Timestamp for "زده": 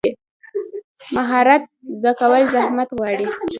1.97-2.11